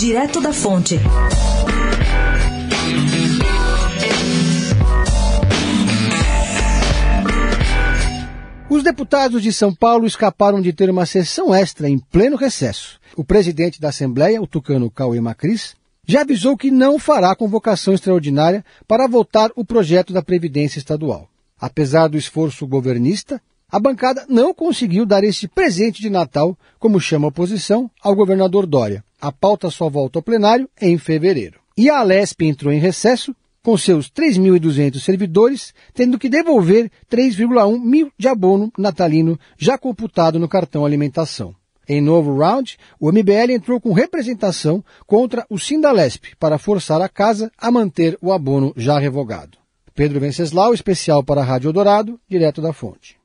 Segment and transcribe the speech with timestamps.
[0.00, 0.98] Direto da Fonte.
[8.70, 12.98] Os deputados de São Paulo escaparam de ter uma sessão extra em pleno recesso.
[13.14, 15.76] O presidente da Assembleia, o tucano Cauê Macris,
[16.06, 21.28] já avisou que não fará convocação extraordinária para votar o projeto da Previdência Estadual.
[21.60, 23.38] Apesar do esforço governista,
[23.70, 28.64] a bancada não conseguiu dar este presente de Natal, como chama a oposição, ao governador
[28.64, 29.04] Dória.
[29.20, 31.60] A pauta só volta ao plenário em fevereiro.
[31.76, 38.10] E a Alesp entrou em recesso com seus 3.200 servidores, tendo que devolver 3,1 mil
[38.18, 41.54] de abono natalino já computado no cartão alimentação.
[41.86, 47.50] Em novo round, o MBL entrou com representação contra o Sindalesp para forçar a casa
[47.58, 49.58] a manter o abono já revogado.
[49.94, 53.19] Pedro Venceslau, especial para a Rádio Dourado, direto da fonte.